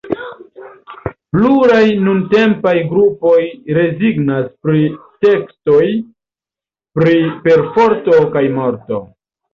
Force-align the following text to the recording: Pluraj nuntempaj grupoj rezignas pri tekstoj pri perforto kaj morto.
Pluraj 1.35 1.81
nuntempaj 2.05 2.73
grupoj 2.95 3.35
rezignas 3.79 4.49
pri 4.65 4.81
tekstoj 5.27 5.85
pri 7.01 7.17
perforto 7.47 8.25
kaj 8.37 8.47
morto. 8.61 9.05